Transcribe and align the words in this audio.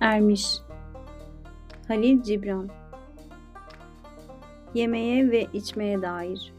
Ermiş 0.00 0.58
Halil 1.88 2.22
Cibran 2.22 2.68
Yemeye 4.74 5.30
ve 5.30 5.46
içmeye 5.52 6.02
dair 6.02 6.52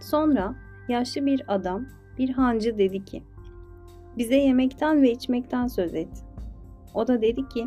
Sonra 0.00 0.54
yaşlı 0.88 1.26
bir 1.26 1.42
adam, 1.48 1.86
bir 2.18 2.30
hancı 2.30 2.78
dedi 2.78 3.04
ki, 3.04 3.22
bize 4.18 4.36
yemekten 4.36 5.02
ve 5.02 5.10
içmekten 5.10 5.66
söz 5.66 5.94
et. 5.94 6.24
O 6.94 7.06
da 7.08 7.22
dedi 7.22 7.48
ki, 7.48 7.66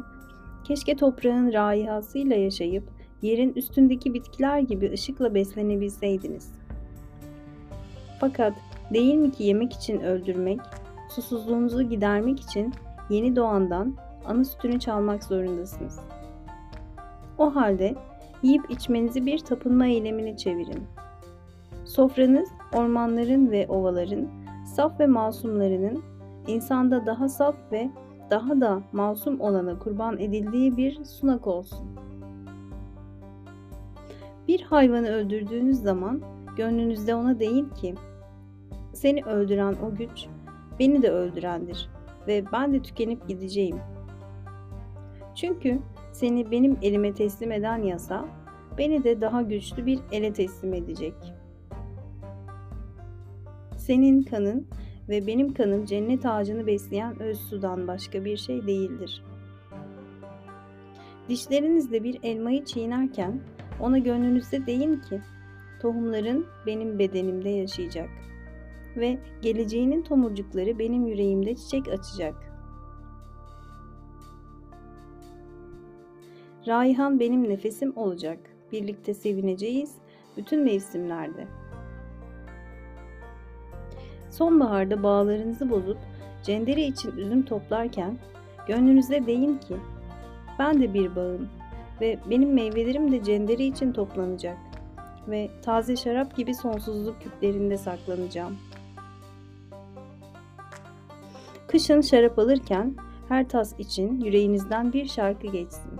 keşke 0.63 0.95
toprağın 0.95 1.53
raihasıyla 1.53 2.35
yaşayıp 2.35 2.83
yerin 3.21 3.53
üstündeki 3.53 4.13
bitkiler 4.13 4.59
gibi 4.59 4.91
ışıkla 4.91 5.33
beslenebilseydiniz. 5.33 6.51
Fakat 8.19 8.53
değil 8.93 9.15
mi 9.15 9.31
ki 9.31 9.43
yemek 9.43 9.73
için 9.73 9.99
öldürmek, 10.01 10.59
susuzluğunuzu 11.09 11.83
gidermek 11.83 12.39
için 12.39 12.73
yeni 13.09 13.35
doğandan 13.35 13.95
anı 14.25 14.45
sütünü 14.45 14.79
çalmak 14.79 15.23
zorundasınız. 15.23 15.99
O 17.37 17.55
halde 17.55 17.95
yiyip 18.43 18.71
içmenizi 18.71 19.25
bir 19.25 19.39
tapınma 19.39 19.85
eylemine 19.85 20.37
çevirin. 20.37 20.83
Sofranız 21.85 22.49
ormanların 22.73 23.51
ve 23.51 23.67
ovaların, 23.67 24.27
saf 24.75 24.99
ve 24.99 25.07
masumlarının 25.07 26.03
insanda 26.47 27.05
daha 27.05 27.29
saf 27.29 27.55
ve 27.71 27.89
daha 28.29 28.61
da 28.61 28.81
masum 28.91 29.41
olana 29.41 29.79
kurban 29.79 30.17
edildiği 30.19 30.77
bir 30.77 31.03
sunak 31.05 31.47
olsun. 31.47 31.87
Bir 34.47 34.61
hayvanı 34.61 35.09
öldürdüğünüz 35.09 35.77
zaman 35.79 36.21
gönlünüzde 36.57 37.15
ona 37.15 37.39
değil 37.39 37.69
ki, 37.69 37.95
seni 38.93 39.23
öldüren 39.23 39.75
o 39.85 39.95
güç 39.95 40.27
beni 40.79 41.01
de 41.01 41.11
öldürendir 41.11 41.89
ve 42.27 42.43
ben 42.53 42.73
de 42.73 42.81
tükenip 42.81 43.27
gideceğim. 43.27 43.79
Çünkü 45.35 45.79
seni 46.11 46.51
benim 46.51 46.77
elime 46.81 47.13
teslim 47.13 47.51
eden 47.51 47.77
yasa, 47.77 48.25
beni 48.77 49.03
de 49.03 49.21
daha 49.21 49.41
güçlü 49.41 49.85
bir 49.85 49.99
ele 50.11 50.33
teslim 50.33 50.73
edecek. 50.73 51.13
Senin 53.77 54.23
kanın 54.23 54.67
ve 55.09 55.27
benim 55.27 55.53
kanım 55.53 55.85
cennet 55.85 56.25
ağacını 56.25 56.67
besleyen 56.67 57.21
öz 57.21 57.39
sudan 57.39 57.87
başka 57.87 58.25
bir 58.25 58.37
şey 58.37 58.67
değildir. 58.67 59.23
Dişlerinizle 61.29 62.03
bir 62.03 62.19
elmayı 62.23 62.65
çiğnerken 62.65 63.41
ona 63.79 63.97
gönlünüzde 63.97 64.65
deyin 64.65 64.95
ki, 64.95 65.21
tohumların 65.81 66.45
benim 66.65 66.99
bedenimde 66.99 67.49
yaşayacak 67.49 68.09
ve 68.97 69.19
geleceğinin 69.41 70.01
tomurcukları 70.01 70.79
benim 70.79 71.07
yüreğimde 71.07 71.55
çiçek 71.55 71.87
açacak.'' 71.87 72.53
Raihan 76.67 77.19
benim 77.19 77.49
nefesim 77.49 77.97
olacak. 77.97 78.39
Birlikte 78.71 79.13
sevineceğiz 79.13 79.95
bütün 80.37 80.63
mevsimlerde. 80.63 81.47
Sonbaharda 84.31 85.03
bağlarınızı 85.03 85.69
bozup 85.69 85.97
cendere 86.43 86.81
için 86.81 87.11
üzüm 87.17 87.45
toplarken 87.45 88.17
gönlünüzde 88.67 89.25
deyin 89.25 89.57
ki 89.57 89.75
ben 90.59 90.81
de 90.81 90.93
bir 90.93 91.15
bağım 91.15 91.49
ve 92.01 92.19
benim 92.29 92.53
meyvelerim 92.53 93.11
de 93.11 93.23
cendere 93.23 93.65
için 93.65 93.93
toplanacak 93.93 94.57
ve 95.27 95.49
taze 95.61 95.95
şarap 95.95 96.35
gibi 96.35 96.55
sonsuzluk 96.55 97.21
küplerinde 97.21 97.77
saklanacağım. 97.77 98.57
Kışın 101.73 102.01
şarap 102.01 102.39
alırken 102.39 102.95
her 103.29 103.49
tas 103.49 103.79
için 103.79 104.21
yüreğinizden 104.21 104.93
bir 104.93 105.05
şarkı 105.05 105.47
geçsin 105.47 105.91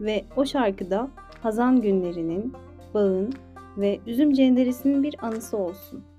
ve 0.00 0.24
o 0.36 0.46
şarkıda 0.46 1.10
Hazan 1.42 1.80
günlerinin, 1.80 2.52
bağın 2.94 3.32
ve 3.76 4.00
üzüm 4.06 4.32
cenderesinin 4.32 5.02
bir 5.02 5.24
anısı 5.24 5.56
olsun.'' 5.56 6.11